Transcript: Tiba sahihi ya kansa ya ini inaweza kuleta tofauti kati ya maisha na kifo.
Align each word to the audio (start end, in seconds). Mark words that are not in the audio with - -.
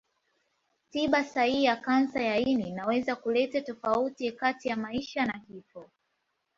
Tiba 0.89 1.23
sahihi 1.23 1.63
ya 1.63 1.75
kansa 1.81 2.21
ya 2.21 2.37
ini 2.37 2.69
inaweza 2.69 3.15
kuleta 3.15 3.61
tofauti 3.61 4.31
kati 4.31 4.67
ya 4.67 4.75
maisha 4.75 5.25
na 5.25 5.39
kifo. 5.39 5.89